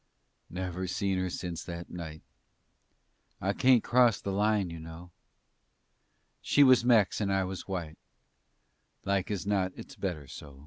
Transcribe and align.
Never 0.49 0.87
seen 0.87 1.19
her 1.19 1.29
since 1.29 1.63
that 1.65 1.91
night. 1.91 2.23
I 3.39 3.53
kaint 3.53 3.83
cross 3.83 4.19
the 4.19 4.31
Line, 4.31 4.71
you 4.71 4.79
know. 4.79 5.11
She 6.41 6.63
was 6.63 6.83
Mex 6.83 7.21
and 7.21 7.31
I 7.31 7.43
was 7.43 7.67
white; 7.67 7.99
Like 9.05 9.29
as 9.29 9.45
not 9.45 9.73
it's 9.75 9.95
better 9.95 10.27
so. 10.27 10.59